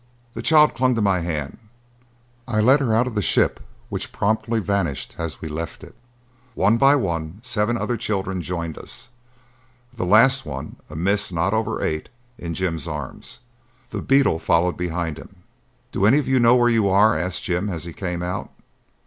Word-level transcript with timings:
The 0.33 0.41
child 0.41 0.73
clung 0.73 0.95
to 0.95 1.01
my 1.03 1.19
hand: 1.19 1.59
I 2.47 2.59
led 2.59 2.79
her 2.79 2.91
out 2.91 3.05
of 3.05 3.13
the 3.13 3.21
ship, 3.21 3.59
which 3.89 4.11
promptly 4.11 4.59
vanished 4.59 5.13
as 5.19 5.41
we 5.41 5.47
left 5.47 5.83
it. 5.83 5.93
One 6.55 6.77
by 6.77 6.95
one, 6.95 7.37
seven 7.43 7.77
other 7.77 7.97
children 7.97 8.41
joined 8.41 8.79
us, 8.79 9.09
the 9.95 10.03
last 10.07 10.43
one, 10.43 10.77
a 10.89 10.95
miss 10.95 11.29
of 11.29 11.35
not 11.35 11.53
over 11.53 11.83
eight, 11.83 12.09
in 12.39 12.55
Jim's 12.55 12.87
arms. 12.87 13.41
The 13.91 14.01
beetle 14.01 14.39
followed 14.39 14.75
behind 14.75 15.19
him. 15.19 15.35
"Do 15.91 16.07
any 16.07 16.17
of 16.17 16.27
you 16.27 16.39
know 16.39 16.55
where 16.55 16.67
you 16.67 16.89
are?" 16.89 17.15
asked 17.15 17.43
Jim 17.43 17.69
as 17.69 17.85
he 17.85 17.93
came 17.93 18.23
out. 18.23 18.49